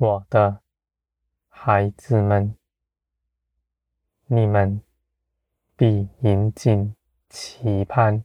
[0.00, 0.62] 我的
[1.48, 2.56] 孩子们，
[4.26, 4.80] 你们
[5.74, 6.94] 必引颈
[7.28, 8.22] 期盼，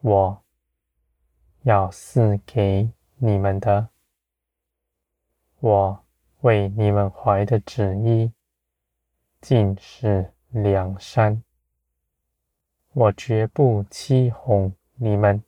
[0.00, 0.42] 我
[1.64, 3.90] 要赐给你们的。
[5.60, 6.06] 我
[6.40, 8.32] 为你们怀的旨意，
[9.42, 11.42] 尽是良善。
[12.94, 15.44] 我绝不欺哄你们。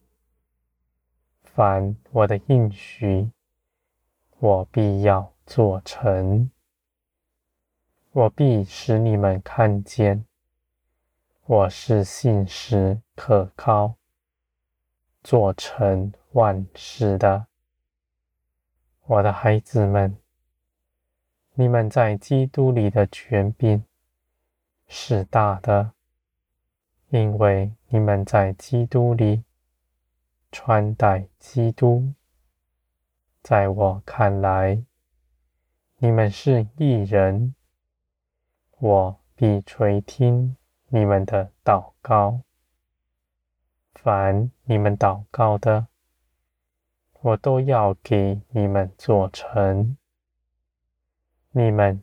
[1.43, 3.31] 凡我的应许，
[4.41, 6.49] 我必要做成。
[8.13, 10.25] 我必使你们看见，
[11.45, 13.97] 我是信实可靠，
[15.25, 17.47] 做成万事的。
[19.07, 20.17] 我的孩子们，
[21.55, 23.85] 你们在基督里的权柄
[24.87, 25.93] 是大的，
[27.09, 29.43] 因为你们在基督里
[30.53, 32.13] 穿戴基督。
[33.43, 34.83] 在我看来，
[35.99, 37.55] 你们是异人，
[38.79, 40.57] 我必垂听
[40.89, 42.43] 你们的祷告。
[43.95, 45.87] 凡你们祷告的，
[47.21, 49.97] 我都要给你们做成。
[51.53, 52.03] 你们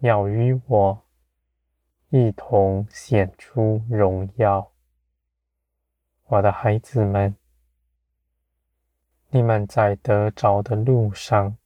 [0.00, 1.02] 要与我
[2.10, 4.70] 一同显出荣耀，
[6.26, 7.37] 我的孩子们。
[9.30, 11.56] 你们在得着的路上，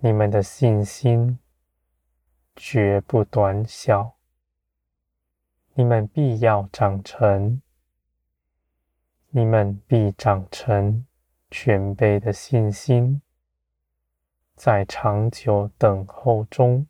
[0.00, 1.38] 你们的信心
[2.54, 4.14] 绝不短小。
[5.74, 7.62] 你们必要长成，
[9.30, 11.04] 你们必长成。
[11.50, 13.22] 全备的信心，
[14.54, 16.86] 在长久等候中，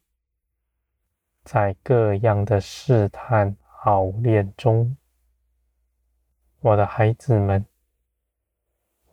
[1.44, 4.97] 在各样的试探熬炼中，
[6.59, 7.65] 我的孩子们，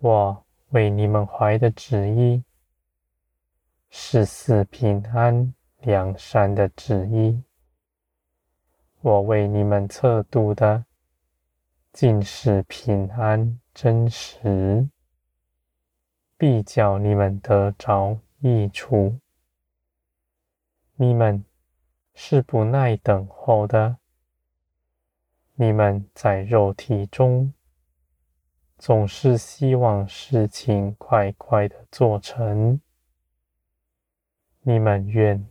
[0.05, 2.43] 我为你们怀的旨意，
[3.89, 7.41] 是赐平安良善的旨意。
[9.01, 10.85] 我为你们测度的，
[11.91, 14.87] 尽是平安真实。
[16.37, 19.19] 必叫你们得着益处。
[20.97, 21.43] 你们
[22.13, 23.97] 是不耐等候的。
[25.55, 27.51] 你们在肉体中
[28.77, 32.79] 总是希望事情快快的做成。
[34.61, 35.47] 你们愿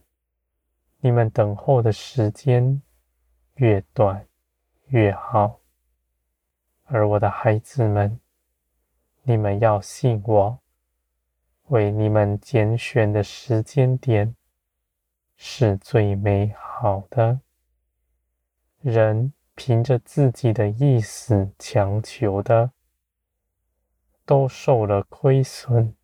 [1.00, 2.82] 你们等候的时间
[3.54, 4.26] 越短
[4.86, 5.60] 越好。
[6.84, 8.20] 而我的孩子们，
[9.22, 10.58] 你们要信我。
[11.68, 14.36] 为你们拣选的时间点
[15.34, 17.40] 是最美好的。
[18.82, 22.72] 人凭着自己的意思强求的，
[24.24, 25.94] 都受了亏损；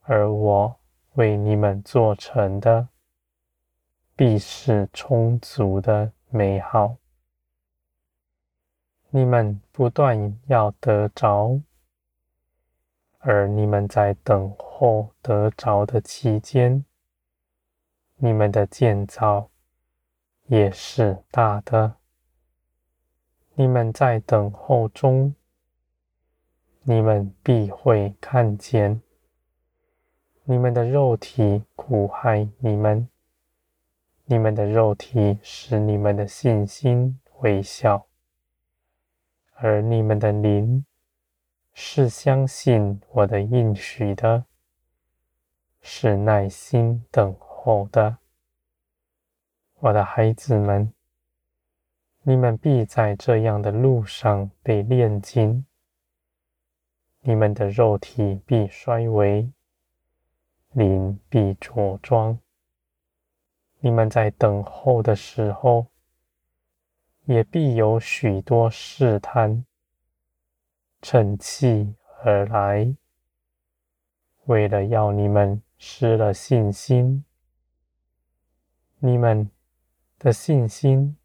[0.00, 0.80] 而我
[1.14, 2.88] 为你们做成的，
[4.16, 6.96] 必是充足的美好。
[9.10, 11.60] 你们不断要得着。
[13.26, 16.84] 而你们在等候得着的期间，
[18.16, 19.48] 你们的建造
[20.46, 21.94] 也是大的。
[23.54, 25.34] 你们在等候中，
[26.86, 29.00] 你们必会看见，
[30.44, 33.08] 你们的肉体苦害你们，
[34.26, 38.06] 你们的肉体使你们的信心微小，
[39.54, 40.84] 而你们的灵。
[41.76, 44.44] 是相信我的应许的，
[45.80, 48.18] 是耐心等候的，
[49.80, 50.92] 我的孩子们，
[52.22, 55.66] 你们必在这样的路上被炼金，
[57.26, 59.50] 你们的肉体必衰微，
[60.72, 62.38] 灵必茁壮。
[63.80, 65.86] 你们在等候的时候，
[67.24, 69.64] 也必有许多试探。
[71.00, 72.94] 趁机而来，
[74.44, 77.24] 为了要你们失了信心，
[78.98, 79.50] 你们
[80.18, 81.16] 的信心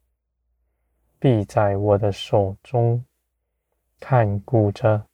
[1.20, 3.04] 必在我的手中
[4.00, 5.09] 看顾着。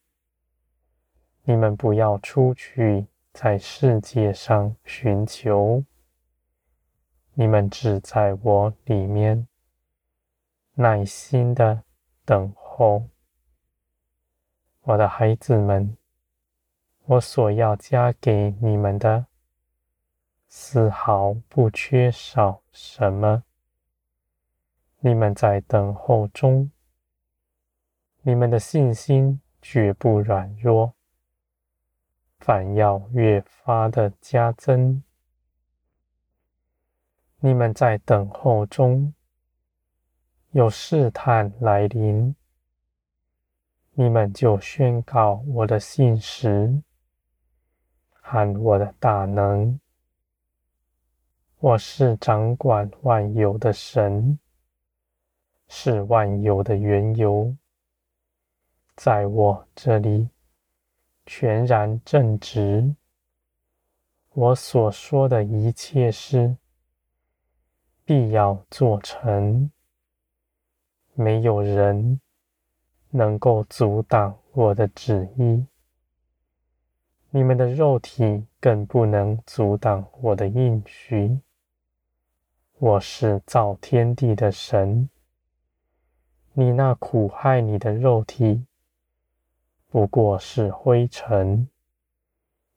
[1.48, 5.84] 你们不要出去在世界上寻求，
[7.36, 9.48] 你们只在我里面
[10.74, 11.84] 耐心的
[12.26, 13.08] 等候。
[14.82, 15.96] 我的孩子们，
[17.06, 19.28] 我所要加给你们的，
[20.48, 23.44] 丝毫不缺少什么。
[25.00, 26.72] 你们在等候中，
[28.24, 30.96] 你们的信心绝不软弱。
[32.46, 35.02] 反要越发的加增。
[37.40, 39.16] 你们在等候中，
[40.52, 42.36] 有试探来临，
[43.94, 46.84] 你们就宣告我的信实
[48.12, 49.80] 和我的大能。
[51.58, 54.38] 我是掌管万有的神，
[55.68, 57.58] 是万有的缘由，
[58.96, 60.30] 在我这里
[61.26, 62.96] 全然正直。
[64.34, 66.58] 我所说的一切事，
[68.04, 69.72] 必要做成，
[71.14, 72.20] 没有人
[73.10, 75.66] 能够阻挡我的旨意。
[77.30, 81.40] 你们的肉体更不能阻挡我的应许。
[82.78, 85.10] 我是造天地的神，
[86.54, 88.66] 你那苦害你的肉体，
[89.96, 91.70] 不过是灰尘，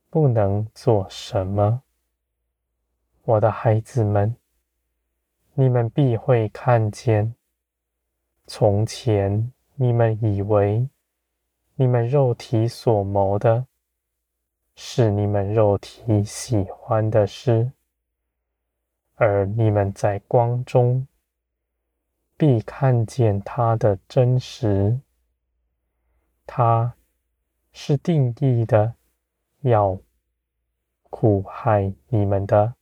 [0.09, 1.82] 不能做什么。
[3.25, 4.37] 我的孩子们。
[5.55, 7.35] 你们必会看见，
[8.47, 10.88] 从前你们以为
[11.75, 13.67] 你们肉体所谋的，
[14.76, 17.73] 是你们肉体喜欢的事，
[19.17, 21.05] 而你们在光中
[22.37, 25.00] 必看见它的真实。
[26.47, 26.94] 它
[27.81, 28.93] 是定义的，
[29.61, 29.97] 要
[31.11, 32.75] 苦害你们的。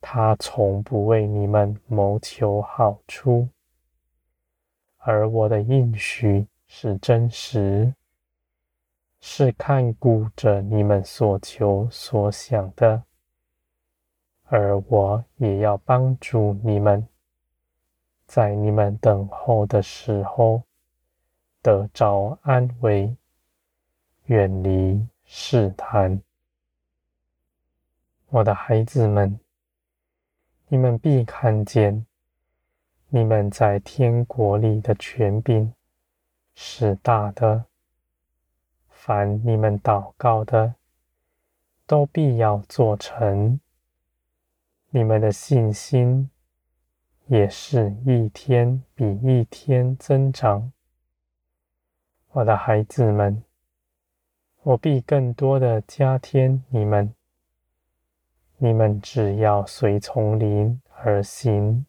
[0.00, 3.50] 他从不为你们谋求好处，
[4.96, 7.94] 而我的应许是真实，
[9.20, 13.02] 是看顾着你们所求所想的，
[14.44, 17.06] 而我也要帮助你们，
[18.24, 20.62] 在你们等候的时候
[21.60, 23.14] 得着安慰，
[24.26, 26.20] 远离试探。
[28.28, 29.38] 我的孩子们。
[30.68, 32.04] 你们必看见，
[33.08, 35.72] 你们在天国里的权柄
[36.56, 37.66] 是大的。
[38.88, 40.74] 凡你们祷告的，
[41.86, 43.60] 都必要做成。
[44.90, 46.28] 你们的信心
[47.26, 50.72] 也是一天比一天增长。
[52.32, 53.40] 我的孩子们，
[54.66, 57.14] 我必更多的加添你们。
[58.56, 61.86] 你们只要随从灵而行，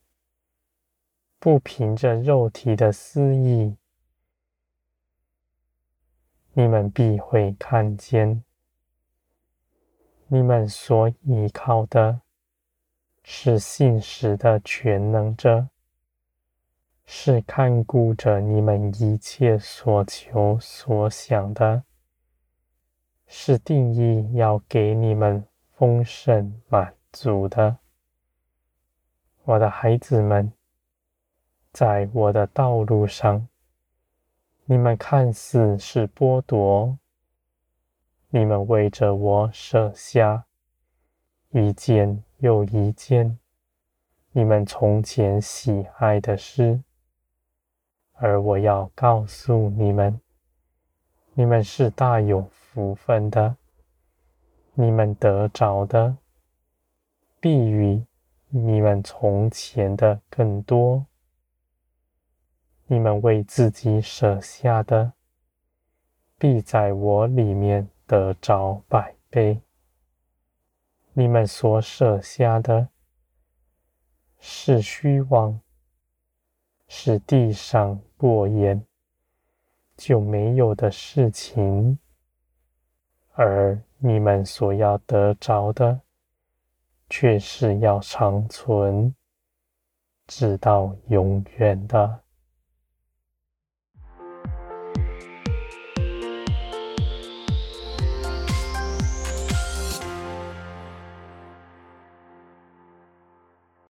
[1.40, 3.76] 不凭着肉体的私意，
[6.54, 8.44] 你们必会看见，
[10.28, 12.22] 你们所依靠的
[13.24, 15.70] 是信实的全能者，
[17.08, 21.84] 是看顾着你们一切所求所想的，
[23.28, 25.46] 是定义要给你们。
[25.80, 27.78] 丰盛满足的，
[29.44, 30.52] 我的孩子们，
[31.72, 33.48] 在我的道路上，
[34.66, 36.98] 你们看似是剥夺，
[38.32, 40.46] 你们为着我舍下
[41.52, 43.38] 一件又一件
[44.32, 46.82] 你们从前喜爱的事，
[48.14, 50.20] 而我要告诉你们，
[51.40, 53.58] 你们是大有福分的。
[54.74, 56.18] 你们得着的，
[57.40, 58.04] 必与
[58.50, 61.06] 你们从前的更多；
[62.88, 65.14] 你们为自己舍下的，
[66.40, 69.62] 必在我里面得着百倍。
[71.14, 72.90] 你们所舍下的，
[74.40, 75.62] 是虚妄，
[76.88, 78.84] 是地上过眼
[79.98, 82.00] 就没有的事情，
[83.34, 83.78] 而。
[84.00, 86.00] 你们所要得着的，
[87.10, 89.16] 却是要长存，
[90.28, 92.20] 直到永远的。